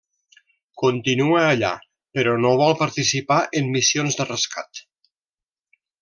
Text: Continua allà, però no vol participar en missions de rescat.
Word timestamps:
Continua 0.83 1.41
allà, 1.49 1.73
però 2.19 2.33
no 2.45 2.53
vol 2.63 2.73
participar 2.81 3.37
en 3.61 3.69
missions 3.79 4.17
de 4.23 4.27
rescat. 4.33 4.81